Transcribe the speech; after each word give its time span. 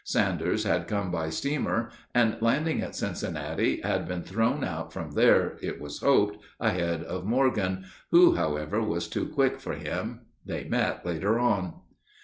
Sanders 0.03 0.63
had 0.63 0.87
come 0.87 1.11
by 1.11 1.29
steamer, 1.29 1.91
and, 2.15 2.35
landing 2.41 2.81
at 2.81 2.95
Cincinnati, 2.95 3.81
had 3.81 4.07
been 4.07 4.23
thrown 4.23 4.63
out 4.63 4.91
from 4.91 5.11
there, 5.11 5.57
it 5.61 5.79
was 5.79 5.99
hoped, 5.99 6.39
ahead 6.59 7.03
of 7.03 7.23
Morgan, 7.23 7.85
who, 8.09 8.33
however, 8.33 8.81
was 8.81 9.07
too 9.07 9.27
quick 9.27 9.59
for 9.59 9.73
him. 9.75 10.21
They 10.43 10.63
met 10.63 11.05
later 11.05 11.37
on. 11.37 11.81